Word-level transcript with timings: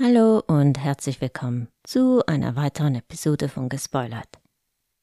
Hallo 0.00 0.42
und 0.46 0.78
herzlich 0.78 1.20
willkommen 1.20 1.68
zu 1.84 2.24
einer 2.26 2.56
weiteren 2.56 2.94
Episode 2.94 3.50
von 3.50 3.68
Gespoilert. 3.68 4.40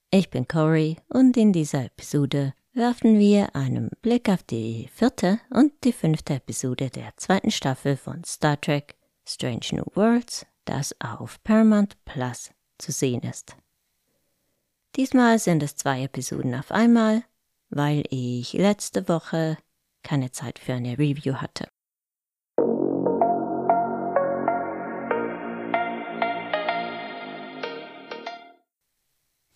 Ich 0.10 0.32
bin 0.32 0.48
Cory 0.48 0.98
und 1.10 1.38
in 1.38 1.54
dieser 1.54 1.86
Episode 1.86 2.56
werfen 2.74 3.20
wir 3.20 3.56
einen 3.56 3.92
Blick 4.02 4.30
auf 4.30 4.42
die 4.42 4.90
vierte 4.92 5.40
und 5.52 5.72
die 5.84 5.94
fünfte 5.94 6.34
Episode 6.34 6.90
der 6.90 7.16
zweiten 7.18 7.52
Staffel 7.52 7.98
von 7.98 8.24
Star 8.24 8.60
Trek 8.60 8.96
Strange 9.28 9.68
New 9.74 9.86
Worlds, 9.94 10.48
das 10.66 10.96
auf 11.00 11.42
Paramount 11.44 12.04
Plus 12.06 12.50
zu 12.80 12.92
sehen 12.92 13.22
ist. 13.22 13.56
Diesmal 14.96 15.38
sind 15.38 15.62
es 15.62 15.76
zwei 15.76 16.02
Episoden 16.02 16.56
auf 16.56 16.72
einmal, 16.72 17.24
weil 17.70 18.06
ich 18.10 18.54
letzte 18.54 19.08
Woche 19.08 19.60
keine 20.02 20.32
Zeit 20.32 20.58
für 20.58 20.74
eine 20.74 20.98
Review 20.98 21.36
hatte. 21.36 21.70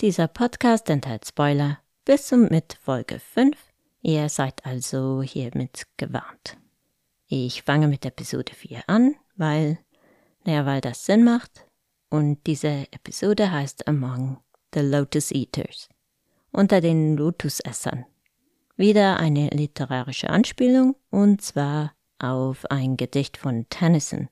Dieser 0.04 0.28
Podcast 0.28 0.90
enthält 0.90 1.26
Spoiler 1.26 1.80
bis 2.04 2.34
und 2.34 2.52
mit 2.52 2.78
Folge 2.82 3.20
5. 3.20 3.56
Ihr 4.02 4.28
seid 4.28 4.66
also 4.66 5.22
hiermit 5.22 5.88
gewarnt. 5.96 6.58
Ich 7.28 7.62
fange 7.62 7.88
mit 7.88 8.06
Episode 8.06 8.54
4 8.54 8.84
an, 8.88 9.16
weil, 9.38 9.80
naja, 10.44 10.66
weil 10.66 10.82
das 10.82 11.06
Sinn 11.06 11.24
macht. 11.24 11.68
Und 12.10 12.46
diese 12.48 12.86
Episode 12.92 13.50
heißt 13.50 13.88
Among 13.88 14.44
the 14.74 14.82
Lotus 14.82 15.32
Eaters. 15.32 15.88
Unter 16.52 16.82
den 16.82 17.16
Lotusessern. 17.16 18.06
Wieder 18.76 19.22
eine 19.22 19.52
literarische 19.52 20.30
Anspielung, 20.30 20.98
und 21.12 21.42
zwar 21.42 21.94
auf 22.20 22.70
ein 22.70 22.98
Gedicht 22.98 23.38
von 23.38 23.68
Tennyson. 23.70 24.28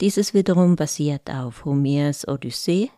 Dieses 0.00 0.32
wiederum 0.32 0.76
basiert 0.76 1.28
auf 1.28 1.64
Homers 1.64 2.28
Odyssee 2.28 2.92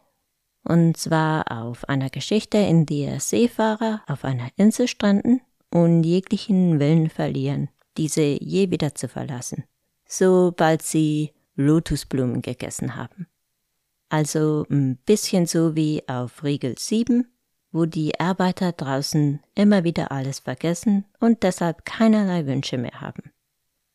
und 0.64 0.96
zwar 0.96 1.50
auf 1.52 1.88
einer 1.88 2.10
Geschichte, 2.10 2.58
in 2.58 2.86
der 2.86 3.20
Seefahrer 3.20 4.02
auf 4.06 4.24
einer 4.24 4.48
Insel 4.56 4.88
stranden 4.88 5.40
und 5.70 6.04
jeglichen 6.04 6.80
Willen 6.80 7.10
verlieren, 7.10 7.68
diese 7.96 8.22
je 8.22 8.70
wieder 8.70 8.94
zu 8.94 9.08
verlassen, 9.08 9.64
sobald 10.06 10.82
sie 10.82 11.32
Lotusblumen 11.54 12.42
gegessen 12.42 12.96
haben. 12.96 13.28
Also 14.08 14.66
ein 14.70 14.96
bisschen 14.96 15.46
so 15.46 15.76
wie 15.76 16.02
auf 16.08 16.42
Regel 16.44 16.76
7, 16.78 17.26
wo 17.72 17.84
die 17.84 18.18
Arbeiter 18.20 18.72
draußen 18.72 19.40
immer 19.54 19.84
wieder 19.84 20.12
alles 20.12 20.40
vergessen 20.40 21.04
und 21.20 21.42
deshalb 21.42 21.84
keinerlei 21.84 22.46
Wünsche 22.46 22.78
mehr 22.78 23.00
haben. 23.00 23.32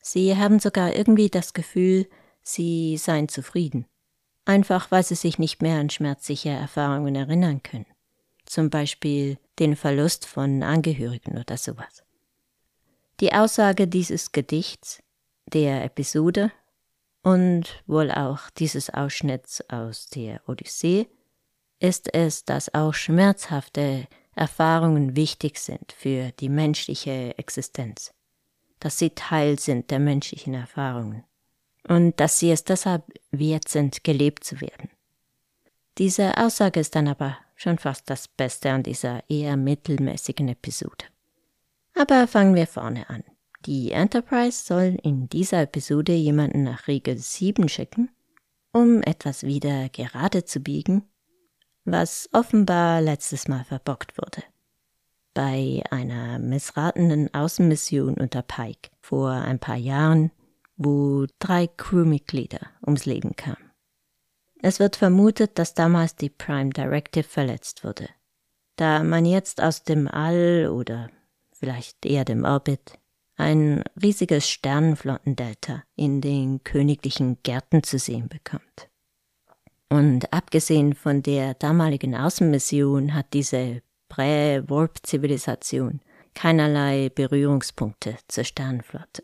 Sie 0.01 0.35
haben 0.35 0.59
sogar 0.59 0.95
irgendwie 0.95 1.29
das 1.29 1.53
Gefühl, 1.53 2.07
sie 2.41 2.97
seien 2.97 3.29
zufrieden 3.29 3.85
einfach 4.49 4.89
weil 4.89 5.03
sie 5.03 5.15
sich 5.15 5.37
nicht 5.37 5.61
mehr 5.61 5.79
an 5.79 5.91
schmerzliche 5.91 6.49
Erfahrungen 6.49 7.15
erinnern 7.15 7.61
können. 7.61 7.85
Zum 8.45 8.71
Beispiel 8.71 9.37
den 9.59 9.75
Verlust 9.75 10.25
von 10.25 10.63
Angehörigen 10.63 11.37
oder 11.37 11.55
sowas. 11.55 12.03
Die 13.19 13.31
Aussage 13.31 13.87
dieses 13.87 14.31
Gedichts, 14.31 15.03
der 15.45 15.83
Episode 15.83 16.51
und 17.21 17.83
wohl 17.85 18.11
auch 18.11 18.49
dieses 18.49 18.89
Ausschnitts 18.89 19.61
aus 19.69 20.07
der 20.07 20.41
Odyssee 20.49 21.07
ist 21.79 22.13
es, 22.13 22.43
dass 22.43 22.73
auch 22.73 22.93
schmerzhafte 22.93 24.07
Erfahrungen 24.35 25.15
wichtig 25.15 25.59
sind 25.59 25.91
für 25.91 26.31
die 26.39 26.49
menschliche 26.49 27.37
Existenz, 27.37 28.13
dass 28.79 28.97
sie 28.97 29.11
Teil 29.11 29.59
sind 29.59 29.91
der 29.91 29.99
menschlichen 29.99 30.55
Erfahrungen 30.55 31.23
und 31.89 32.19
dass 32.19 32.39
sie 32.39 32.51
es 32.51 32.63
deshalb 32.63 33.03
wert 33.31 33.67
sind, 33.67 34.03
gelebt 34.03 34.43
zu 34.43 34.61
werden. 34.61 34.89
Diese 35.97 36.37
Aussage 36.37 36.79
ist 36.79 36.95
dann 36.95 37.09
aber 37.09 37.37
schon 37.55 37.77
fast 37.79 38.09
das 38.09 38.27
Beste 38.27 38.71
an 38.71 38.83
dieser 38.83 39.27
eher 39.29 39.57
mittelmäßigen 39.57 40.47
Episode. 40.47 41.05
Aber 41.95 42.27
fangen 42.27 42.55
wir 42.55 42.67
vorne 42.67 43.09
an. 43.09 43.23
Die 43.65 43.91
Enterprise 43.91 44.63
soll 44.63 44.97
in 45.03 45.27
dieser 45.27 45.63
Episode 45.63 46.13
jemanden 46.13 46.63
nach 46.63 46.87
Regel 46.87 47.17
7 47.17 47.67
schicken, 47.67 48.09
um 48.71 49.01
etwas 49.01 49.43
wieder 49.43 49.89
gerade 49.89 50.45
zu 50.45 50.61
biegen, 50.61 51.03
was 51.85 52.29
offenbar 52.31 53.01
letztes 53.01 53.47
Mal 53.47 53.65
verbockt 53.65 54.17
wurde. 54.17 54.43
Bei 55.33 55.83
einer 55.89 56.37
missratenen 56.39 57.33
Außenmission 57.33 58.13
unter 58.13 58.43
Pike 58.43 58.91
vor 59.01 59.31
ein 59.31 59.59
paar 59.59 59.75
Jahren 59.75 60.31
wo 60.79 61.27
drei 61.39 61.67
Crewmitglieder 61.67 62.61
ums 62.85 63.05
Leben 63.05 63.35
kamen. 63.35 63.71
Es 64.61 64.79
wird 64.79 64.95
vermutet, 64.95 65.59
dass 65.59 65.73
damals 65.73 66.15
die 66.15 66.29
Prime 66.29 66.71
Directive 66.71 67.27
verletzt 67.27 67.83
wurde, 67.83 68.09
da 68.77 69.03
man 69.03 69.25
jetzt 69.25 69.61
aus 69.61 69.83
dem 69.83 70.07
All 70.07 70.69
oder 70.71 71.09
vielleicht 71.51 72.05
eher 72.05 72.25
dem 72.25 72.45
Orbit 72.45 72.93
ein 73.35 73.83
riesiges 74.01 74.49
Sternenflottendelta 74.49 75.83
in 75.95 76.21
den 76.21 76.63
königlichen 76.63 77.37
Gärten 77.43 77.83
zu 77.83 77.99
sehen 77.99 78.29
bekommt. 78.29 78.89
Und 79.89 80.31
abgesehen 80.31 80.93
von 80.93 81.23
der 81.23 81.55
damaligen 81.55 82.15
Außenmission 82.15 83.13
hat 83.13 83.33
diese 83.33 83.81
Prä-Warp-Zivilisation 84.07 85.99
keinerlei 86.35 87.09
Berührungspunkte 87.09 88.17
zur 88.27 88.43
Sternenflotte. 88.43 89.23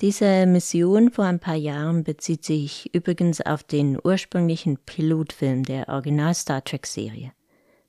Diese 0.00 0.46
Mission 0.46 1.12
vor 1.12 1.24
ein 1.24 1.38
paar 1.38 1.54
Jahren 1.54 2.02
bezieht 2.02 2.44
sich 2.44 2.92
übrigens 2.94 3.40
auf 3.40 3.62
den 3.62 3.98
ursprünglichen 4.02 4.76
Pilotfilm 4.78 5.62
der 5.62 5.88
Original 5.88 6.34
Star 6.34 6.64
Trek 6.64 6.86
Serie 6.86 7.32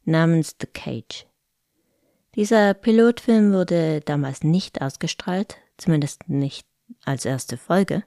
namens 0.04 0.56
The 0.62 0.68
Cage. 0.68 1.26
Dieser 2.36 2.74
Pilotfilm 2.74 3.54
wurde 3.54 4.02
damals 4.02 4.44
nicht 4.44 4.82
ausgestrahlt, 4.82 5.58
zumindest 5.78 6.30
nicht 6.30 6.68
als 7.06 7.26
erste 7.26 7.58
Folge, 7.58 8.04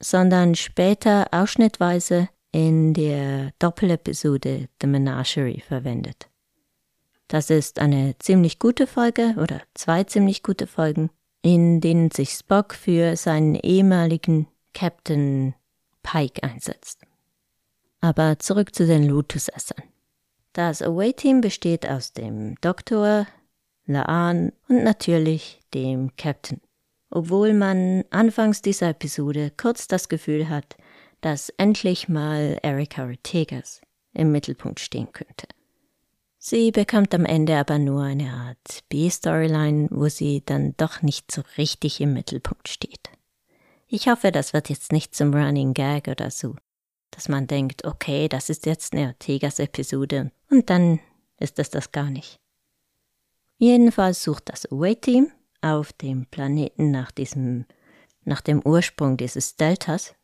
sondern 0.00 0.54
später 0.54 1.26
ausschnittweise 1.32 2.28
in 2.50 2.94
der 2.94 3.52
Doppelepisode 3.58 4.68
The 4.80 4.86
Menagerie 4.86 5.60
verwendet. 5.60 6.28
Das 7.28 7.50
ist 7.50 7.78
eine 7.78 8.16
ziemlich 8.18 8.58
gute 8.58 8.86
Folge 8.86 9.34
oder 9.38 9.60
zwei 9.74 10.04
ziemlich 10.04 10.42
gute 10.42 10.66
Folgen 10.66 11.10
in 11.44 11.82
denen 11.82 12.10
sich 12.10 12.30
Spock 12.30 12.72
für 12.72 13.16
seinen 13.16 13.54
ehemaligen 13.54 14.48
Captain 14.72 15.54
Pike 16.02 16.42
einsetzt. 16.42 17.02
Aber 18.00 18.38
zurück 18.38 18.74
zu 18.74 18.86
den 18.86 19.04
Lotus-Essern. 19.04 19.82
Das 20.54 20.80
Away-Team 20.80 21.42
besteht 21.42 21.86
aus 21.86 22.14
dem 22.14 22.54
Doktor, 22.62 23.26
Laan 23.84 24.52
und 24.68 24.84
natürlich 24.84 25.60
dem 25.74 26.16
Captain. 26.16 26.62
Obwohl 27.10 27.52
man 27.52 28.04
anfangs 28.08 28.62
dieser 28.62 28.88
Episode 28.88 29.52
kurz 29.54 29.86
das 29.86 30.08
Gefühl 30.08 30.48
hat, 30.48 30.78
dass 31.20 31.50
endlich 31.58 32.08
mal 32.08 32.58
Erika 32.62 33.04
Ortegas 33.04 33.82
im 34.14 34.32
Mittelpunkt 34.32 34.80
stehen 34.80 35.12
könnte. 35.12 35.46
Sie 36.46 36.72
bekommt 36.72 37.14
am 37.14 37.24
Ende 37.24 37.56
aber 37.56 37.78
nur 37.78 38.02
eine 38.02 38.30
Art 38.30 38.84
B-Storyline, 38.90 39.88
wo 39.90 40.10
sie 40.10 40.42
dann 40.44 40.74
doch 40.76 41.00
nicht 41.00 41.32
so 41.32 41.40
richtig 41.56 42.02
im 42.02 42.12
Mittelpunkt 42.12 42.68
steht. 42.68 43.08
Ich 43.88 44.08
hoffe, 44.08 44.30
das 44.30 44.52
wird 44.52 44.68
jetzt 44.68 44.92
nicht 44.92 45.14
zum 45.14 45.32
Running 45.32 45.72
Gag 45.72 46.06
oder 46.06 46.30
so, 46.30 46.54
dass 47.12 47.30
man 47.30 47.46
denkt, 47.46 47.86
okay, 47.86 48.28
das 48.28 48.50
ist 48.50 48.66
jetzt 48.66 48.92
eine 48.92 49.06
Ortegas-Episode 49.06 50.32
und 50.50 50.68
dann 50.68 51.00
ist 51.38 51.58
es 51.58 51.70
das 51.70 51.92
gar 51.92 52.10
nicht. 52.10 52.38
Jedenfalls 53.56 54.22
sucht 54.22 54.50
das 54.50 54.70
Away-Team 54.70 55.32
auf 55.62 55.94
dem 55.94 56.26
Planeten 56.26 56.90
nach 56.90 57.10
diesem, 57.10 57.64
nach 58.24 58.42
dem 58.42 58.60
Ursprung 58.62 59.16
dieses 59.16 59.56
Deltas 59.56 60.14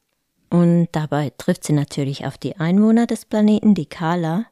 und 0.51 0.89
dabei 0.93 1.31
trifft 1.39 1.65
sie 1.65 1.73
natürlich 1.73 2.27
auf 2.27 2.37
die 2.37 2.59
Einwohner 2.59 3.07
des 3.07 3.25
Planeten, 3.25 3.75
die 3.75 3.87
Kala, 3.87 4.45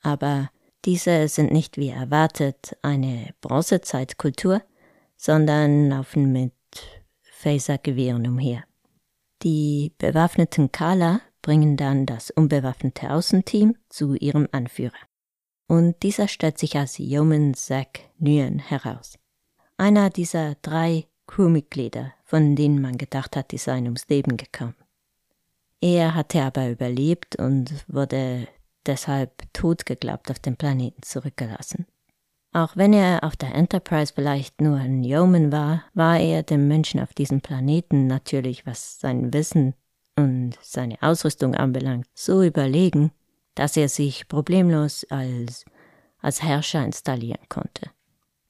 aber 0.00 0.48
diese 0.84 1.28
sind 1.28 1.52
nicht 1.52 1.76
wie 1.76 1.90
erwartet 1.90 2.76
eine 2.82 3.34
Bronzezeitkultur, 3.40 4.62
sondern 5.16 5.90
laufen 5.90 6.32
mit 6.32 6.52
Phasergewehren 7.22 8.26
umher. 8.26 8.64
Die 9.42 9.92
bewaffneten 9.98 10.72
Kala 10.72 11.20
bringen 11.42 11.76
dann 11.76 12.06
das 12.06 12.30
unbewaffnete 12.30 13.10
Außenteam 13.10 13.76
zu 13.88 14.14
ihrem 14.14 14.48
Anführer. 14.52 14.92
Und 15.66 16.02
dieser 16.02 16.28
stellt 16.28 16.58
sich 16.58 16.76
als 16.76 16.98
Yeoman 16.98 17.54
Zack 17.54 18.00
Nguyen 18.18 18.58
heraus. 18.58 19.18
Einer 19.76 20.10
dieser 20.10 20.56
drei 20.56 21.06
Crewmitglieder, 21.26 22.12
von 22.24 22.56
denen 22.56 22.80
man 22.80 22.98
gedacht 22.98 23.36
hat, 23.36 23.52
die 23.52 23.58
seien 23.58 23.84
ums 23.84 24.08
Leben 24.08 24.36
gekommen. 24.36 24.74
Er 25.80 26.14
hatte 26.14 26.42
aber 26.42 26.68
überlebt 26.68 27.36
und 27.36 27.72
wurde 27.88 28.48
deshalb 28.86 29.52
tot 29.52 29.84
auf 30.30 30.38
dem 30.38 30.56
Planeten 30.56 31.02
zurückgelassen. 31.02 31.86
Auch 32.52 32.76
wenn 32.76 32.92
er 32.92 33.22
auf 33.22 33.36
der 33.36 33.54
Enterprise 33.54 34.12
vielleicht 34.12 34.60
nur 34.60 34.76
ein 34.76 35.04
Yeoman 35.04 35.52
war, 35.52 35.84
war 35.94 36.18
er 36.18 36.42
dem 36.42 36.66
Menschen 36.66 37.00
auf 37.00 37.14
diesem 37.14 37.40
Planeten 37.40 38.08
natürlich, 38.08 38.66
was 38.66 38.98
sein 38.98 39.32
Wissen 39.32 39.74
und 40.16 40.58
seine 40.60 41.00
Ausrüstung 41.00 41.54
anbelangt, 41.54 42.06
so 42.12 42.42
überlegen, 42.42 43.12
dass 43.54 43.76
er 43.76 43.88
sich 43.88 44.26
problemlos 44.26 45.06
als, 45.10 45.64
als 46.18 46.42
Herrscher 46.42 46.84
installieren 46.84 47.46
konnte. 47.48 47.90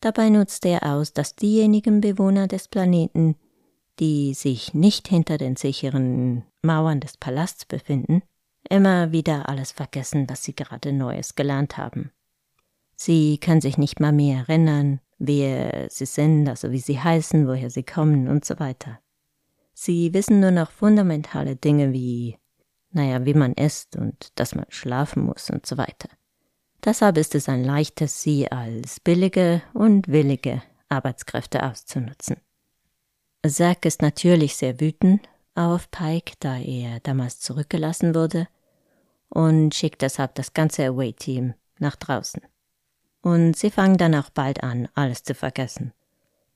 Dabei 0.01 0.31
nutzte 0.31 0.71
er 0.71 0.95
aus, 0.95 1.13
dass 1.13 1.37
diejenigen 1.37 2.01
Bewohner 2.01 2.47
des 2.47 2.69
Planeten, 2.69 3.37
die 3.99 4.33
sich 4.33 4.73
nicht 4.73 5.09
hinter 5.09 5.37
den 5.37 5.57
sicheren 5.57 6.45
Mauern 6.63 7.01
des 7.01 7.19
Palasts 7.19 7.67
befinden, 7.67 8.23
immer 8.71 9.13
wieder 9.13 9.49
alles 9.49 9.73
vergessen, 9.73 10.29
was 10.29 10.45
sie 10.45 10.55
gerade 10.55 10.93
Neues 10.93 11.35
gelernt 11.35 11.77
haben. 11.77 12.11
Sie 12.97 13.39
können 13.39 13.61
sich 13.61 13.79
nicht 13.79 14.01
mal 14.01 14.13
mehr 14.13 14.47
erinnern, 14.49 15.01
wer 15.19 15.89
sie 15.91 16.07
sind, 16.07 16.49
also 16.49 16.71
wie 16.71 16.81
sie 16.81 16.99
heißen, 16.99 17.47
woher 17.47 17.71
sie 17.71 17.83
kommen 17.83 18.29
und 18.29 18.45
so 18.45 18.59
weiter. 18.59 18.99
Sie 19.75 20.13
wissen 20.15 20.41
nur 20.41 20.51
noch 20.51 20.71
fundamentale 20.71 21.57
Dinge 21.57 21.93
wie, 21.93 22.39
naja, 22.91 23.25
wie 23.25 23.35
man 23.35 23.55
isst 23.55 23.97
und 23.97 24.33
dass 24.39 24.55
man 24.55 24.67
schlafen 24.69 25.25
muss 25.25 25.51
und 25.51 25.67
so 25.67 25.77
weiter. 25.79 26.09
Deshalb 26.85 27.19
ist 27.19 27.35
es 27.35 27.49
ein 27.49 27.65
leichtes, 27.65 28.23
sie 28.23 28.51
als 28.51 29.01
billige 29.01 29.63
und 29.75 30.09
willige 30.09 30.63
Arbeitskräfte 30.89 31.63
auszunutzen. 31.63 32.37
Zack 33.47 33.87
ist 33.87 34.03
natürlich 34.03 34.57
sehr 34.57 34.81
wütend 34.81 35.29
auf 35.55 35.91
Pike, 35.91 36.35
da 36.41 36.59
er 36.59 37.01
damals 37.01 37.41
zurückgelassen 37.41 38.15
wurde, 38.15 38.49
und 39.31 39.75
schickt 39.75 40.03
deshalb 40.03 40.35
das 40.35 40.53
ganze 40.53 40.85
Away-Team 40.87 41.55
nach 41.79 41.97
draußen. 41.97 42.43
Und 43.23 43.57
sie 43.57 43.71
fangen 43.71 43.97
dann 43.97 44.15
auch 44.15 44.31
bald 44.31 44.63
an, 44.63 44.89
alles 44.95 45.23
zu 45.23 45.35
vergessen. 45.35 45.93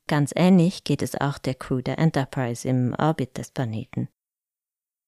Ganz 0.06 0.32
ähnlich 0.36 0.84
geht 0.84 1.00
es 1.00 1.18
auch 1.18 1.38
der 1.38 1.54
Crew 1.54 1.80
der 1.80 1.98
Enterprise 1.98 2.68
im 2.68 2.94
Orbit 2.98 3.38
des 3.38 3.50
Planeten. 3.50 4.08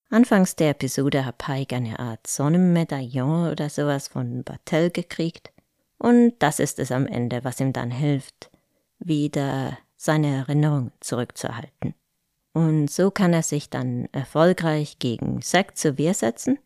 Anfangs 0.09 0.57
der 0.57 0.71
Episode 0.71 1.25
hat 1.25 1.39
Pike 1.39 1.75
eine 1.75 1.99
Art 1.99 2.27
Sonnenmedaillon 2.27 3.51
oder 3.51 3.69
sowas 3.69 4.09
von 4.09 4.45
Battelle 4.45 4.91
gekriegt. 4.91 5.51
Und 5.99 6.35
das 6.39 6.61
ist 6.61 6.79
es 6.79 6.93
am 6.93 7.07
Ende, 7.07 7.43
was 7.45 7.61
ihm 7.61 7.73
dann 7.73 7.91
hilft, 7.91 8.51
wieder 8.99 9.77
seine 9.97 10.37
Erinnerung 10.37 10.93
zurückzuhalten. 11.01 11.95
Und 12.53 12.91
so 12.91 13.11
kann 13.11 13.33
er 13.33 13.43
sich 13.43 13.69
dann 13.69 14.09
erfolgreich 14.13 14.99
gegen 14.99 15.43
Zack 15.43 15.77
zur 15.77 15.99
Wehr 15.99 16.15
setzen 16.15 16.59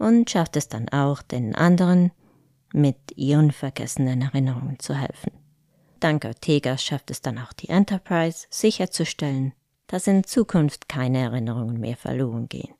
und 0.00 0.28
schafft 0.28 0.56
es 0.56 0.66
dann 0.68 0.88
auch, 0.88 1.22
den 1.22 1.54
anderen 1.54 2.10
mit 2.72 2.96
ihren 3.16 3.52
vergessenen 3.52 4.22
Erinnerungen 4.22 4.80
zu 4.80 4.94
helfen. 4.94 5.30
Dank 6.00 6.24
Ortega 6.24 6.76
schafft 6.76 7.12
es 7.12 7.20
dann 7.20 7.38
auch 7.38 7.52
die 7.52 7.68
Enterprise 7.68 8.48
sicherzustellen, 8.50 9.52
dass 9.86 10.08
in 10.08 10.24
Zukunft 10.24 10.88
keine 10.88 11.18
Erinnerungen 11.18 11.78
mehr 11.78 11.96
verloren 11.96 12.48
gehen 12.48 12.74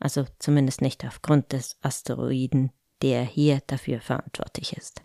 also 0.00 0.24
zumindest 0.38 0.80
nicht 0.80 1.04
aufgrund 1.04 1.52
des 1.52 1.76
Asteroiden, 1.82 2.70
der 3.02 3.22
hier 3.22 3.60
dafür 3.66 4.00
verantwortlich 4.00 4.76
ist. 4.76 5.02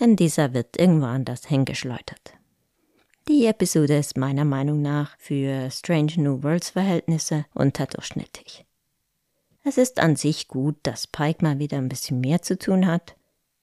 Denn 0.00 0.16
dieser 0.16 0.54
wird 0.54 0.78
irgendwo 0.78 1.06
anders 1.06 1.46
hingeschleudert. 1.46 2.34
Die 3.28 3.46
Episode 3.46 3.98
ist 3.98 4.16
meiner 4.16 4.44
Meinung 4.44 4.80
nach 4.80 5.16
für 5.18 5.70
Strange 5.70 6.12
New 6.16 6.42
Worlds 6.42 6.70
Verhältnisse 6.70 7.44
unterdurchschnittlich. 7.54 8.64
Es 9.68 9.76
ist 9.76 10.00
an 10.00 10.16
sich 10.16 10.48
gut, 10.48 10.76
dass 10.82 11.06
Pike 11.06 11.44
mal 11.44 11.58
wieder 11.58 11.76
ein 11.76 11.90
bisschen 11.90 12.22
mehr 12.22 12.40
zu 12.40 12.56
tun 12.56 12.86
hat, 12.86 13.16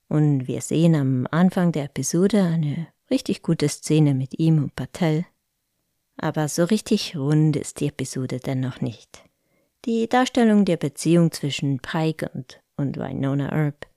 und 0.07 0.47
wir 0.47 0.61
sehen 0.61 0.93
am 0.93 1.27
Anfang 1.31 1.71
der 1.71 1.85
Episode 1.85 2.43
eine 2.43 2.85
richtig 3.09 3.41
gute 3.41 3.67
Szene 3.67 4.13
mit 4.13 4.37
ihm 4.37 4.59
und 4.59 4.75
Patel, 4.75 5.25
aber 6.17 6.47
so 6.47 6.63
richtig 6.65 7.17
rund 7.17 7.55
ist 7.55 7.79
die 7.79 7.87
Episode 7.87 8.39
dennoch 8.39 8.81
nicht. 8.81 9.23
Die 9.85 10.07
Darstellung 10.07 10.63
der 10.63 10.77
Beziehung 10.77 11.31
zwischen 11.31 11.79
Pike 11.79 12.29
und, 12.35 12.61
und 12.77 12.97
Winona 12.97 13.51
Earp 13.51 13.87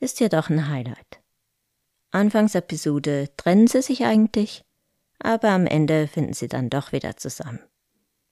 ist 0.00 0.20
jedoch 0.20 0.50
ein 0.50 0.68
Highlight. 0.68 1.22
Anfangsepisode 2.10 3.30
trennen 3.38 3.68
sie 3.68 3.80
sich 3.80 4.04
eigentlich, 4.04 4.66
aber 5.18 5.48
am 5.48 5.66
Ende 5.66 6.08
finden 6.08 6.34
sie 6.34 6.48
dann 6.48 6.68
doch 6.68 6.92
wieder 6.92 7.16
zusammen. 7.16 7.60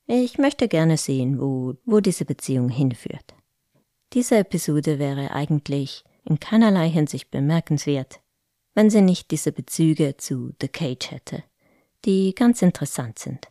Ich 0.07 0.39
möchte 0.39 0.69
gerne 0.69 0.97
sehen, 0.97 1.41
wo, 1.41 1.75
wo 1.85 2.01
diese 2.01 2.25
Beziehung 2.25 2.69
hinführt. 2.69 3.35
Diese 4.13 4.37
Episode 4.37 4.99
wäre 4.99 5.31
eigentlich 5.31 6.05
in 6.25 6.39
keinerlei 6.39 6.89
Hinsicht 6.89 7.31
bemerkenswert, 7.31 8.21
wenn 8.75 8.91
sie 8.91 9.01
nicht 9.01 9.31
diese 9.31 9.53
Bezüge 9.53 10.17
zu 10.17 10.53
The 10.61 10.69
Cage 10.69 11.11
hätte, 11.11 11.45
die 12.05 12.35
ganz 12.35 12.63
interessant 12.63 13.19
sind. 13.19 13.49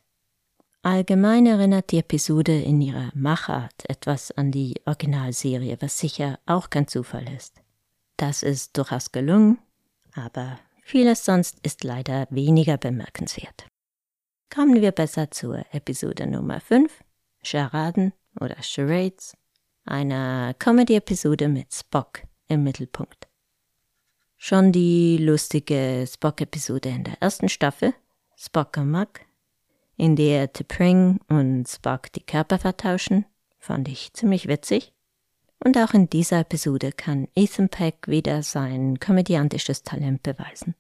Allgemein 0.84 1.46
erinnert 1.46 1.92
die 1.92 2.00
Episode 2.00 2.60
in 2.60 2.82
ihrer 2.82 3.12
Machart 3.14 3.88
etwas 3.88 4.32
an 4.32 4.52
die 4.52 4.76
Originalserie, 4.86 5.78
was 5.80 6.00
sicher 6.00 6.40
auch 6.48 6.70
kein 6.70 6.88
Zufall 6.88 7.28
ist. 7.36 7.62
Das 8.18 8.42
ist 8.42 8.78
durchaus 8.78 9.12
gelungen, 9.12 9.60
aber 10.14 10.60
vieles 10.84 11.24
sonst 11.24 11.60
ist 11.64 11.84
leider 11.84 12.28
weniger 12.32 12.78
bemerkenswert. 12.78 13.66
Kommen 14.54 14.82
wir 14.82 14.92
besser 14.92 15.32
zur 15.32 15.64
Episode 15.72 16.28
Nummer 16.28 16.60
5, 16.60 16.92
Charaden 17.42 18.12
oder 18.38 18.58
Charades, 18.62 19.38
einer 19.86 20.54
Comedy-Episode 20.60 21.48
mit 21.48 21.74
Spock 21.74 22.24
im 22.50 22.64
Mittelpunkt. 22.66 23.30
Schon 24.36 24.74
die 24.74 25.16
lustige 25.16 26.06
Spock-Episode 26.06 26.90
in 26.90 27.06
der 27.06 27.22
ersten 27.22 27.48
Staffel, 27.48 27.94
Spock 28.36 28.76
Muck, 28.76 29.22
in 29.96 30.18
der 30.18 30.54
T'Pring 30.54 31.22
und 31.30 31.70
Spock 31.70 32.12
die 32.12 32.26
Körper 32.26 32.60
vertauschen, 32.60 33.26
fand 33.58 33.88
ich 33.88 34.12
ziemlich 34.12 34.50
witzig. 34.50 34.92
Und 35.64 35.78
auch 35.78 35.94
in 35.94 36.10
dieser 36.10 36.42
Episode 36.42 36.92
kann 36.92 37.30
Ethan 37.36 37.70
Peck 37.70 38.06
wieder 38.10 38.44
sein 38.44 39.00
komödiantisches 39.00 39.84
Talent 39.84 40.24
beweisen. 40.24 40.76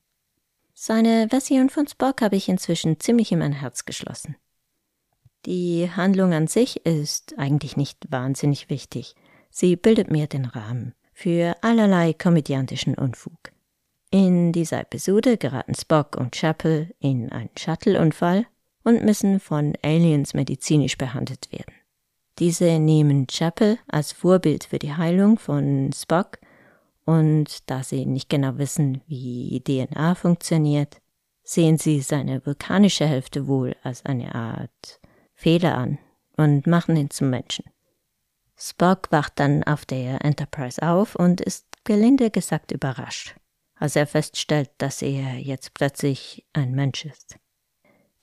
Seine 0.83 1.27
Version 1.29 1.69
von 1.69 1.85
Spock 1.87 2.23
habe 2.23 2.35
ich 2.35 2.49
inzwischen 2.49 2.99
ziemlich 2.99 3.31
in 3.31 3.37
mein 3.37 3.51
Herz 3.51 3.85
geschlossen. 3.85 4.35
Die 5.45 5.87
Handlung 5.95 6.33
an 6.33 6.47
sich 6.47 6.83
ist 6.87 7.37
eigentlich 7.37 7.77
nicht 7.77 8.11
wahnsinnig 8.11 8.71
wichtig. 8.71 9.13
Sie 9.51 9.75
bildet 9.75 10.09
mir 10.09 10.25
den 10.25 10.45
Rahmen 10.45 10.95
für 11.13 11.55
allerlei 11.61 12.13
komödiantischen 12.13 12.95
Unfug. 12.95 13.37
In 14.09 14.53
dieser 14.53 14.79
Episode 14.79 15.37
geraten 15.37 15.75
Spock 15.75 16.17
und 16.17 16.31
Chapel 16.31 16.89
in 16.97 17.31
einen 17.31 17.51
Shuttleunfall 17.55 18.47
und 18.83 19.05
müssen 19.05 19.39
von 19.39 19.75
Aliens 19.83 20.33
medizinisch 20.33 20.97
behandelt 20.97 21.51
werden. 21.51 21.75
Diese 22.39 22.79
nehmen 22.79 23.27
Chapel 23.27 23.77
als 23.87 24.13
Vorbild 24.13 24.63
für 24.63 24.79
die 24.79 24.95
Heilung 24.95 25.37
von 25.37 25.91
Spock 25.93 26.39
und 27.05 27.69
da 27.69 27.83
sie 27.83 28.05
nicht 28.05 28.29
genau 28.29 28.57
wissen, 28.57 29.01
wie 29.07 29.61
DNA 29.61 30.15
funktioniert, 30.15 31.01
sehen 31.43 31.77
sie 31.77 32.01
seine 32.01 32.45
vulkanische 32.45 33.05
Hälfte 33.05 33.47
wohl 33.47 33.75
als 33.83 34.05
eine 34.05 34.35
Art 34.35 34.99
Fehler 35.33 35.77
an 35.77 35.97
und 36.37 36.67
machen 36.67 36.95
ihn 36.95 37.09
zum 37.09 37.29
Menschen. 37.29 37.65
Spock 38.57 39.11
wacht 39.11 39.39
dann 39.39 39.63
auf 39.63 39.85
der 39.85 40.23
Enterprise 40.23 40.81
auf 40.81 41.15
und 41.15 41.41
ist 41.41 41.65
gelinde 41.83 42.29
gesagt 42.29 42.71
überrascht, 42.71 43.35
als 43.75 43.95
er 43.95 44.05
feststellt, 44.05 44.69
dass 44.77 45.01
er 45.01 45.35
jetzt 45.35 45.73
plötzlich 45.73 46.45
ein 46.53 46.73
Mensch 46.73 47.05
ist. 47.05 47.37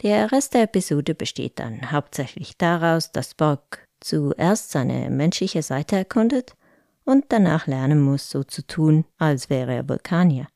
Der 0.02 0.30
Rest 0.30 0.54
der 0.54 0.62
Episode 0.62 1.16
besteht 1.16 1.58
dann 1.58 1.90
hauptsächlich 1.90 2.56
daraus, 2.56 3.10
dass 3.10 3.32
Spock 3.32 3.80
zuerst 3.98 4.70
seine 4.70 5.10
menschliche 5.10 5.62
Seite 5.62 5.96
erkundet 5.96 6.54
und 7.08 7.24
danach 7.30 7.66
lernen 7.66 8.02
muss, 8.02 8.28
so 8.28 8.44
zu 8.44 8.66
tun, 8.66 9.06
als 9.16 9.48
wäre 9.48 9.74
er 9.74 9.88
Vulkanier. 9.88 10.46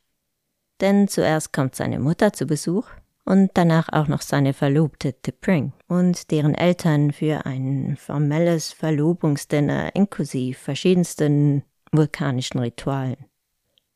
Denn 0.82 1.08
zuerst 1.08 1.54
kommt 1.54 1.74
seine 1.74 1.98
Mutter 1.98 2.34
zu 2.34 2.46
Besuch 2.46 2.88
und 3.24 3.52
danach 3.54 3.88
auch 3.90 4.06
noch 4.06 4.20
seine 4.20 4.52
Verlobte 4.52 5.14
T'Pring 5.24 5.72
und 5.88 6.30
deren 6.30 6.54
Eltern 6.54 7.12
für 7.12 7.46
ein 7.46 7.96
formelles 7.96 8.70
Verlobungsdinner 8.70 9.94
inklusive 9.94 10.58
verschiedensten 10.58 11.62
vulkanischen 11.90 12.60
Ritualen. 12.60 13.24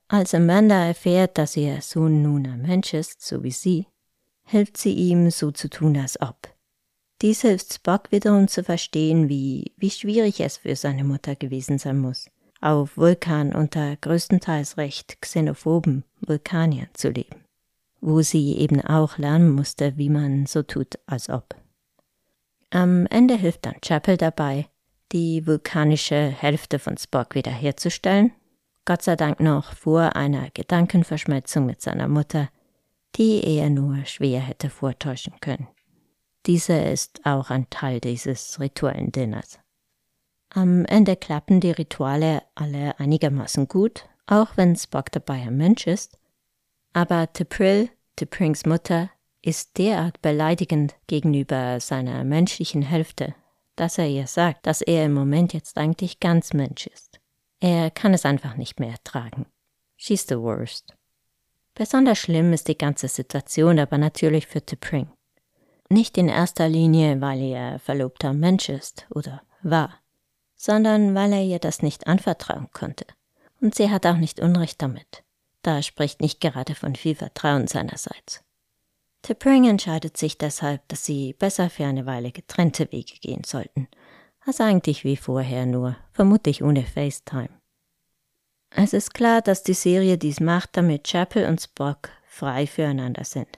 Als 0.08 0.32
Amanda 0.32 0.86
erfährt, 0.86 1.36
dass 1.36 1.58
ihr 1.58 1.82
Sohn 1.82 2.22
nun 2.22 2.46
ein 2.46 2.62
Mensch 2.62 2.94
ist, 2.94 3.20
so 3.20 3.42
wie 3.42 3.50
sie, 3.50 3.86
hilft 4.44 4.78
sie 4.78 4.94
ihm, 4.94 5.30
so 5.30 5.50
zu 5.50 5.68
tun, 5.68 5.98
als 5.98 6.18
ob. 6.22 6.48
Dies 7.20 7.42
hilft 7.42 7.74
Spock 7.74 8.12
wiederum 8.12 8.48
zu 8.48 8.64
verstehen, 8.64 9.28
wie, 9.28 9.72
wie 9.76 9.90
schwierig 9.90 10.40
es 10.40 10.58
für 10.58 10.76
seine 10.76 11.04
Mutter 11.04 11.34
gewesen 11.34 11.78
sein 11.78 11.98
muss, 11.98 12.30
auf 12.60 12.96
Vulkan 12.96 13.54
unter 13.54 13.96
größtenteils 13.96 14.76
recht 14.76 15.20
xenophoben 15.20 16.04
Vulkaniern 16.20 16.88
zu 16.94 17.10
leben, 17.10 17.44
wo 18.00 18.22
sie 18.22 18.56
eben 18.56 18.80
auch 18.80 19.18
lernen 19.18 19.50
musste, 19.50 19.96
wie 19.96 20.08
man 20.08 20.46
so 20.46 20.62
tut, 20.62 20.98
als 21.06 21.28
ob. 21.28 21.54
Am 22.70 23.06
Ende 23.06 23.36
hilft 23.36 23.66
dann 23.66 23.80
Chapel 23.80 24.16
dabei, 24.16 24.66
die 25.12 25.46
vulkanische 25.46 26.16
Hälfte 26.16 26.78
von 26.78 26.96
Spock 26.96 27.34
wiederherzustellen, 27.34 28.32
Gott 28.84 29.02
sei 29.02 29.16
Dank 29.16 29.40
noch 29.40 29.72
vor 29.72 30.14
einer 30.14 30.50
Gedankenverschmelzung 30.50 31.66
mit 31.66 31.80
seiner 31.80 32.08
Mutter, 32.08 32.48
die 33.16 33.42
er 33.42 33.70
nur 33.70 34.04
schwer 34.04 34.40
hätte 34.40 34.70
vortäuschen 34.70 35.34
können. 35.40 35.68
Dieser 36.46 36.92
ist 36.92 37.20
auch 37.24 37.50
ein 37.50 37.68
Teil 37.70 38.00
dieses 38.00 38.60
rituellen 38.60 39.10
Dinners. 39.10 39.58
Am 40.56 40.86
Ende 40.86 41.16
klappen 41.16 41.60
die 41.60 41.70
Rituale 41.70 42.42
alle 42.54 42.98
einigermaßen 42.98 43.68
gut, 43.68 44.08
auch 44.26 44.56
wenn 44.56 44.74
Spock 44.74 45.12
dabei 45.12 45.34
ein 45.34 45.58
Mensch 45.58 45.86
ist. 45.86 46.18
Aber 46.94 47.24
T'Pril, 47.24 47.90
T'Prings 48.18 48.66
Mutter, 48.66 49.10
ist 49.42 49.76
derart 49.76 50.22
beleidigend 50.22 50.94
gegenüber 51.08 51.78
seiner 51.78 52.24
menschlichen 52.24 52.80
Hälfte, 52.80 53.34
dass 53.76 53.98
er 53.98 54.08
ihr 54.08 54.26
sagt, 54.26 54.66
dass 54.66 54.80
er 54.80 55.04
im 55.04 55.12
Moment 55.12 55.52
jetzt 55.52 55.76
eigentlich 55.76 56.20
ganz 56.20 56.54
Mensch 56.54 56.86
ist. 56.86 57.20
Er 57.60 57.90
kann 57.90 58.14
es 58.14 58.24
einfach 58.24 58.56
nicht 58.56 58.80
mehr 58.80 58.92
ertragen. 58.92 59.44
She's 59.98 60.26
the 60.26 60.38
worst. 60.38 60.96
Besonders 61.74 62.16
schlimm 62.16 62.54
ist 62.54 62.68
die 62.68 62.78
ganze 62.78 63.08
Situation 63.08 63.78
aber 63.78 63.98
natürlich 63.98 64.46
für 64.46 64.60
T'Pring. 64.60 65.08
Nicht 65.90 66.16
in 66.16 66.30
erster 66.30 66.66
Linie, 66.66 67.20
weil 67.20 67.42
er 67.42 67.78
verlobter 67.78 68.32
Mensch 68.32 68.70
ist 68.70 69.06
oder 69.10 69.42
war, 69.60 70.00
sondern 70.56 71.14
weil 71.14 71.32
er 71.32 71.42
ihr 71.42 71.58
das 71.58 71.82
nicht 71.82 72.06
anvertrauen 72.06 72.68
konnte. 72.72 73.06
Und 73.60 73.74
sie 73.74 73.90
hat 73.90 74.06
auch 74.06 74.16
nicht 74.16 74.40
Unrecht 74.40 74.82
damit. 74.82 75.22
Da 75.62 75.82
spricht 75.82 76.20
nicht 76.20 76.40
gerade 76.40 76.74
von 76.74 76.94
viel 76.94 77.14
Vertrauen 77.14 77.66
seinerseits. 77.66 78.42
T'Pring 79.24 79.68
entscheidet 79.68 80.16
sich 80.16 80.38
deshalb, 80.38 80.86
dass 80.88 81.04
sie 81.04 81.32
besser 81.32 81.68
für 81.68 81.84
eine 81.84 82.06
Weile 82.06 82.30
getrennte 82.30 82.90
Wege 82.92 83.14
gehen 83.20 83.42
sollten, 83.44 83.88
als 84.44 84.60
eigentlich 84.60 85.02
wie 85.02 85.16
vorher 85.16 85.66
nur, 85.66 85.96
vermutlich 86.12 86.62
ohne 86.62 86.84
FaceTime. 86.84 87.48
Es 88.70 88.92
ist 88.92 89.14
klar, 89.14 89.42
dass 89.42 89.62
die 89.62 89.74
Serie 89.74 90.18
dies 90.18 90.38
macht, 90.38 90.76
damit 90.76 91.08
Chapel 91.10 91.46
und 91.46 91.60
Spock 91.60 92.10
frei 92.26 92.66
füreinander 92.66 93.24
sind, 93.24 93.48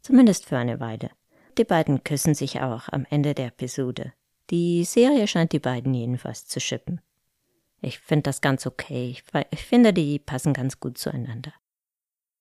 zumindest 0.00 0.46
für 0.46 0.56
eine 0.56 0.80
Weile. 0.80 1.10
Die 1.58 1.64
beiden 1.64 2.02
küssen 2.02 2.34
sich 2.34 2.60
auch 2.60 2.88
am 2.88 3.06
Ende 3.10 3.34
der 3.34 3.48
Episode. 3.48 4.12
Die 4.52 4.84
Serie 4.84 5.26
scheint 5.26 5.52
die 5.52 5.60
beiden 5.60 5.94
jedenfalls 5.94 6.46
zu 6.46 6.60
schippen. 6.60 7.00
Ich 7.80 7.98
finde 7.98 8.24
das 8.24 8.42
ganz 8.42 8.66
okay. 8.66 9.08
Ich, 9.08 9.24
ich, 9.50 9.64
finde, 9.64 9.94
die 9.94 10.18
passen 10.18 10.52
ganz 10.52 10.78
gut 10.78 10.98
zueinander. 10.98 11.54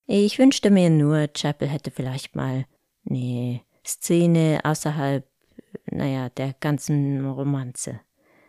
Ich 0.07 0.37
wünschte 0.37 0.71
mir 0.71 0.89
nur, 0.89 1.29
Chapel 1.29 1.69
hätte 1.69 1.89
vielleicht 1.89 2.35
mal 2.35 2.65
eine 3.09 3.61
Szene 3.85 4.59
außerhalb, 4.63 5.25
naja, 5.85 6.27
der 6.27 6.53
ganzen 6.59 7.25
Romanze. 7.25 8.01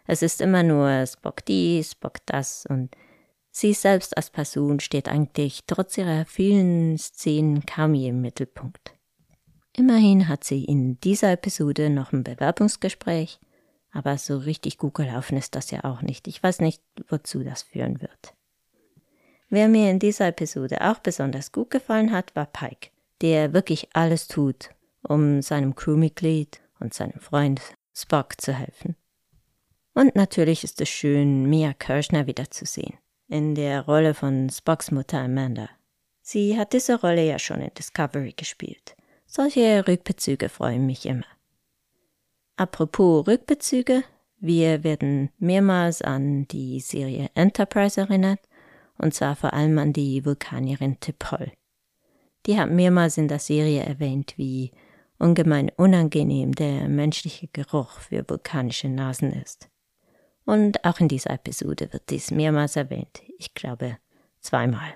Es 0.09 0.23
ist 0.23 0.41
immer 0.41 0.65
nur 0.65 1.07
Spock 1.07 1.45
dies, 1.45 1.93
Spock 1.93 2.19
das 2.27 2.67
und 2.67 2.91
sie 3.53 3.75
selbst 3.75 4.17
als 4.17 4.31
Person 4.31 4.81
steht 4.81 5.09
eigentlich 5.09 5.61
trotz 5.69 5.97
ihrer 5.99 6.25
vielen 6.25 6.99
Szenen 6.99 7.65
kaum 7.65 7.95
je 7.95 8.09
im 8.09 8.23
Mittelpunkt. 8.23 8.93
Immerhin 9.77 10.27
hat 10.27 10.43
sie 10.43 10.65
in 10.65 10.99
dieser 10.99 11.31
Episode 11.31 11.91
noch 11.91 12.13
ein 12.13 12.25
Bewerbungsgespräch, 12.25 13.39
aber 13.93 14.19
so 14.19 14.39
richtig 14.39 14.79
gut 14.79 14.95
gelaufen 14.95 15.37
ist 15.37 15.55
das 15.55 15.71
ja 15.71 15.85
auch 15.85 16.03
nicht. 16.03 16.27
Ich 16.27 16.43
weiß 16.43 16.61
nicht, 16.61 16.83
wozu 17.09 17.45
das 17.45 17.63
führen 17.63 18.01
wird. 18.01 18.35
Wer 19.49 19.69
mir 19.69 19.91
in 19.91 19.99
dieser 19.99 20.29
Episode 20.29 20.81
auch 20.81 20.99
besonders 20.99 21.53
gut 21.53 21.71
gefallen 21.71 22.11
hat, 22.11 22.35
war 22.35 22.47
Pike, 22.47 22.89
der 23.21 23.53
wirklich 23.53 23.89
alles 23.93 24.27
tut, 24.27 24.71
um 25.03 25.43
seinem 25.43 25.75
Crewmitglied 25.75 26.63
und 26.81 26.95
seinem 26.95 27.21
Freund 27.21 27.61
Spock 27.95 28.41
zu 28.41 28.55
helfen. 28.55 28.97
Und 29.95 30.17
natürlich 30.17 30.65
ist 30.65 30.81
es 30.81 30.89
schön, 30.89 31.51
Mia 31.51 31.75
Kirschner 31.75 32.27
wiederzusehen, 32.27 32.97
in 33.29 33.55
der 33.55 33.83
Rolle 33.83 34.15
von 34.15 34.49
Spocks 34.49 34.91
Mutter 34.91 35.19
Amanda. 35.19 35.69
Sie 36.23 36.59
hat 36.59 36.73
diese 36.73 36.99
Rolle 36.99 37.27
ja 37.27 37.39
schon 37.39 37.61
in 37.61 37.75
Discovery 37.75 38.33
gespielt. 38.33 38.97
Solche 39.27 39.87
Rückbezüge 39.87 40.49
freuen 40.49 40.87
mich 40.87 41.05
immer. 41.05 41.27
Apropos 42.57 43.27
Rückbezüge, 43.27 44.05
wir 44.39 44.85
werden 44.85 45.31
mehrmals 45.39 46.03
an 46.03 46.47
die 46.49 46.81
Serie 46.81 47.31
Enterprise 47.35 48.01
erinnert 48.01 48.41
und 48.99 49.15
zwar 49.15 49.37
vor 49.37 49.53
allem 49.53 49.79
an 49.79 49.93
die 49.93 50.25
Vulkanierin 50.25 51.01
Tipol. 51.01 51.53
Die 52.47 52.59
hat 52.59 52.71
mehrmals 52.71 53.19
in 53.19 53.29
der 53.29 53.39
Serie 53.39 53.83
erwähnt, 53.83 54.35
wie 54.37 54.73
ungemein 55.19 55.71
unangenehm 55.77 56.53
der 56.55 56.89
menschliche 56.89 57.49
Geruch 57.49 58.01
für 58.01 58.29
vulkanische 58.29 58.89
Nasen 58.89 59.33
ist. 59.33 59.69
Und 60.45 60.85
auch 60.85 60.99
in 60.99 61.09
dieser 61.09 61.31
Episode 61.31 61.93
wird 61.93 62.11
dies 62.11 62.31
mehrmals 62.31 62.77
erwähnt, 62.77 63.23
ich 63.39 63.55
glaube 63.55 63.99
zweimal. 64.41 64.95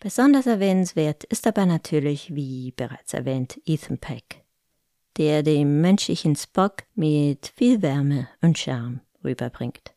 Besonders 0.00 0.46
erwähnenswert 0.46 1.24
ist 1.24 1.46
aber 1.46 1.66
natürlich, 1.66 2.34
wie 2.34 2.72
bereits 2.72 3.12
erwähnt, 3.14 3.60
Ethan 3.66 3.98
Peck, 3.98 4.43
der 5.16 5.42
dem 5.42 5.80
menschlichen 5.80 6.36
Spock 6.36 6.84
mit 6.94 7.52
viel 7.56 7.82
Wärme 7.82 8.28
und 8.40 8.58
Charme 8.58 9.00
rüberbringt. 9.22 9.94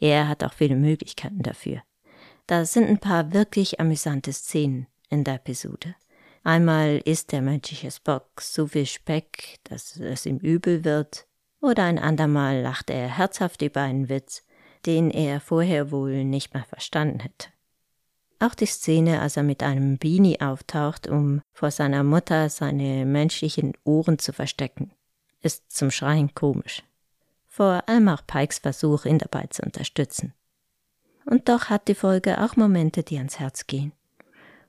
Er 0.00 0.28
hat 0.28 0.44
auch 0.44 0.52
viele 0.52 0.76
Möglichkeiten 0.76 1.42
dafür. 1.42 1.82
Da 2.46 2.64
sind 2.64 2.88
ein 2.88 2.98
paar 2.98 3.32
wirklich 3.32 3.80
amüsante 3.80 4.32
Szenen 4.32 4.86
in 5.08 5.24
der 5.24 5.36
Episode. 5.36 5.94
Einmal 6.42 7.00
isst 7.04 7.32
der 7.32 7.40
menschliche 7.40 7.90
Spock 7.90 8.42
so 8.42 8.66
viel 8.66 8.84
Speck, 8.84 9.60
dass 9.64 9.96
es 9.96 10.26
ihm 10.26 10.36
übel 10.36 10.84
wird, 10.84 11.26
oder 11.62 11.84
ein 11.84 11.98
andermal 11.98 12.60
lacht 12.60 12.90
er 12.90 13.08
herzhaft 13.16 13.62
über 13.62 13.80
einen 13.80 14.10
Witz, 14.10 14.44
den 14.84 15.10
er 15.10 15.40
vorher 15.40 15.90
wohl 15.90 16.24
nicht 16.24 16.52
mehr 16.52 16.64
verstanden 16.64 17.20
hätte. 17.20 17.48
Auch 18.40 18.54
die 18.54 18.66
Szene, 18.66 19.20
als 19.20 19.36
er 19.36 19.42
mit 19.42 19.62
einem 19.62 19.98
Beanie 19.98 20.40
auftaucht, 20.40 21.08
um 21.08 21.40
vor 21.52 21.70
seiner 21.70 22.02
Mutter 22.02 22.48
seine 22.50 23.06
menschlichen 23.06 23.72
Ohren 23.84 24.18
zu 24.18 24.32
verstecken, 24.32 24.90
ist 25.40 25.70
zum 25.70 25.90
Schreien 25.90 26.34
komisch. 26.34 26.82
Vor 27.46 27.84
allem 27.86 28.08
auch 28.08 28.26
Pikes 28.26 28.58
Versuch, 28.58 29.04
ihn 29.04 29.18
dabei 29.18 29.46
zu 29.48 29.62
unterstützen. 29.62 30.34
Und 31.26 31.48
doch 31.48 31.70
hat 31.70 31.88
die 31.88 31.94
Folge 31.94 32.42
auch 32.42 32.56
Momente, 32.56 33.02
die 33.02 33.16
ans 33.16 33.38
Herz 33.38 33.66
gehen. 33.66 33.92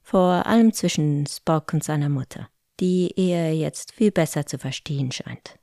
Vor 0.04 0.46
allem 0.46 0.72
zwischen 0.72 1.26
Spock 1.26 1.74
und 1.74 1.84
seiner 1.84 2.10
Mutter, 2.10 2.48
die 2.80 3.12
er 3.18 3.54
jetzt 3.54 3.94
viel 3.94 4.12
besser 4.12 4.46
zu 4.46 4.60
verstehen 4.60 5.12
scheint. 5.12 5.58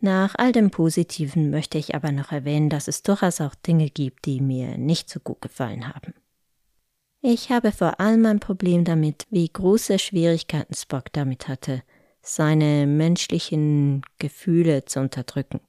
Nach 0.00 0.36
all 0.36 0.52
dem 0.52 0.70
Positiven 0.70 1.50
möchte 1.50 1.76
ich 1.76 1.96
aber 1.96 2.12
noch 2.12 2.30
erwähnen, 2.30 2.70
dass 2.70 2.86
es 2.86 3.02
durchaus 3.02 3.40
auch 3.40 3.56
Dinge 3.56 3.90
gibt, 3.90 4.26
die 4.26 4.40
mir 4.40 4.78
nicht 4.78 5.10
so 5.10 5.18
gut 5.18 5.40
gefallen 5.40 5.88
haben. 5.88 6.14
Ich 7.20 7.50
habe 7.50 7.72
vor 7.72 7.98
allem 7.98 8.26
ein 8.26 8.38
Problem 8.38 8.84
damit, 8.84 9.24
wie 9.30 9.48
große 9.48 9.98
Schwierigkeiten 9.98 10.74
Spock 10.74 11.12
damit 11.12 11.48
hatte, 11.48 11.82
seine 12.22 12.86
menschlichen 12.86 14.02
Gefühle 14.18 14.84
zu 14.84 15.00
unterdrücken. 15.00 15.60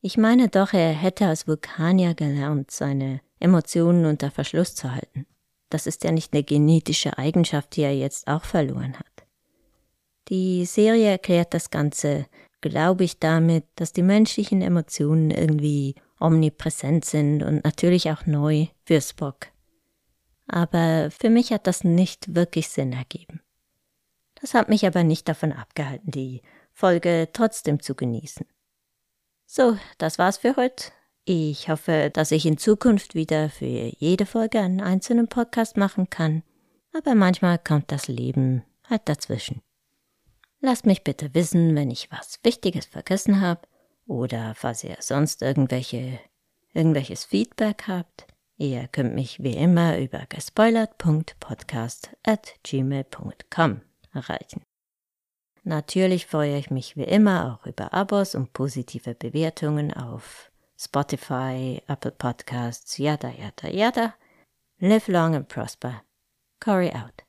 Ich 0.00 0.16
meine 0.16 0.48
doch, 0.48 0.72
er 0.72 0.92
hätte 0.92 1.26
als 1.26 1.48
Vulkanier 1.48 2.14
gelernt, 2.14 2.70
seine 2.70 3.20
Emotionen 3.40 4.06
unter 4.06 4.30
Verschluss 4.30 4.76
zu 4.76 4.94
halten. 4.94 5.26
Das 5.68 5.88
ist 5.88 6.04
ja 6.04 6.12
nicht 6.12 6.32
eine 6.32 6.44
genetische 6.44 7.18
Eigenschaft, 7.18 7.74
die 7.74 7.82
er 7.82 7.96
jetzt 7.96 8.28
auch 8.28 8.44
verloren 8.44 8.94
hat. 8.96 9.26
Die 10.28 10.64
Serie 10.64 11.10
erklärt 11.10 11.54
das 11.54 11.70
Ganze, 11.70 12.26
glaube 12.60 13.02
ich, 13.02 13.18
damit, 13.18 13.64
dass 13.74 13.92
die 13.92 14.02
menschlichen 14.02 14.62
Emotionen 14.62 15.32
irgendwie 15.32 15.96
omnipräsent 16.20 17.04
sind 17.04 17.42
und 17.42 17.64
natürlich 17.64 18.10
auch 18.10 18.26
neu 18.26 18.66
für 18.84 19.00
Spock. 19.00 19.48
Aber 20.48 21.10
für 21.10 21.30
mich 21.30 21.52
hat 21.52 21.66
das 21.66 21.84
nicht 21.84 22.34
wirklich 22.34 22.68
Sinn 22.68 22.92
ergeben. 22.92 23.40
Das 24.40 24.54
hat 24.54 24.68
mich 24.68 24.86
aber 24.86 25.04
nicht 25.04 25.28
davon 25.28 25.52
abgehalten, 25.52 26.10
die 26.10 26.42
Folge 26.72 27.28
trotzdem 27.32 27.80
zu 27.80 27.94
genießen. 27.94 28.46
So, 29.46 29.76
das 29.98 30.18
war's 30.18 30.38
für 30.38 30.56
heute. 30.56 30.92
Ich 31.24 31.68
hoffe, 31.68 32.10
dass 32.12 32.30
ich 32.30 32.46
in 32.46 32.56
Zukunft 32.56 33.14
wieder 33.14 33.50
für 33.50 33.66
jede 33.66 34.24
Folge 34.24 34.60
einen 34.60 34.80
einzelnen 34.80 35.28
Podcast 35.28 35.76
machen 35.76 36.08
kann, 36.08 36.42
aber 36.96 37.14
manchmal 37.14 37.58
kommt 37.58 37.92
das 37.92 38.08
Leben 38.08 38.64
halt 38.88 39.02
dazwischen. 39.06 39.60
Lasst 40.60 40.86
mich 40.86 41.04
bitte 41.04 41.34
wissen, 41.34 41.76
wenn 41.76 41.90
ich 41.90 42.10
was 42.10 42.40
Wichtiges 42.42 42.86
vergessen 42.86 43.40
habe 43.40 43.68
oder 44.06 44.54
falls 44.54 44.82
ihr 44.84 44.96
sonst 45.00 45.42
irgendwelche 45.42 46.18
irgendwelches 46.72 47.24
Feedback 47.24 47.84
habt. 47.88 48.26
Ihr 48.58 48.88
könnt 48.88 49.14
mich 49.14 49.40
wie 49.40 49.56
immer 49.56 49.98
über 49.98 50.26
gespoilert.podcast 50.28 52.10
at 52.24 52.54
gmail.com 52.64 53.82
erreichen. 54.12 54.62
Natürlich 55.62 56.26
freue 56.26 56.58
ich 56.58 56.70
mich 56.70 56.96
wie 56.96 57.04
immer 57.04 57.52
auch 57.52 57.66
über 57.66 57.94
Abos 57.94 58.34
und 58.34 58.52
positive 58.52 59.14
Bewertungen 59.14 59.92
auf 59.94 60.50
Spotify, 60.76 61.80
Apple 61.86 62.10
Podcasts, 62.10 62.98
yada 62.98 63.30
yada 63.30 63.68
yada. 63.68 64.14
Live 64.80 65.06
long 65.06 65.36
and 65.36 65.48
prosper. 65.48 66.02
Corey 66.60 66.90
out. 66.90 67.27